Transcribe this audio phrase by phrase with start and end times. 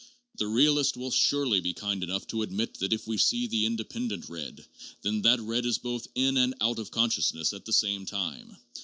[0.39, 4.27] 'The realist will surely be kind enough to admit that if we see the independent
[4.29, 4.65] red,
[5.03, 8.57] then that red is both in and out of consciousness at the same time.